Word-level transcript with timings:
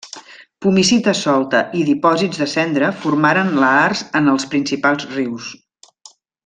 Pumicita 0.65 1.13
solta 1.19 1.59
i 1.81 1.83
dipòsits 1.89 2.41
de 2.43 2.47
cendra 2.55 2.91
formaren 3.05 3.55
lahars 3.65 4.05
en 4.21 4.35
els 4.35 4.51
principals 4.55 5.09
rius. 5.17 5.55